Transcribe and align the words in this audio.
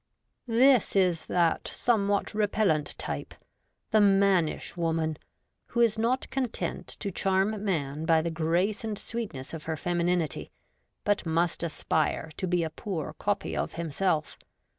This 0.47 0.95
is 0.95 1.27
that 1.27 1.67
somewhat 1.67 2.33
repellent 2.33 2.97
type, 2.97 3.35
the 3.91 4.01
mannish 4.01 4.75
woman, 4.75 5.19
who 5.67 5.79
is 5.81 5.99
not 5.99 6.27
content 6.31 6.87
to 7.01 7.11
charm 7.11 7.63
man 7.63 8.05
by 8.05 8.23
the 8.23 8.31
grace 8.31 8.83
and 8.83 8.97
sweetness 8.97 9.53
of 9.53 9.65
her 9.65 9.77
femininity, 9.77 10.49
but 11.03 11.27
must 11.27 11.61
aspire 11.61 12.31
to 12.37 12.47
be 12.47 12.63
a 12.63 12.71
poor 12.71 13.13
copy 13.13 13.55
of 13.55 13.73
himself. 13.73 14.39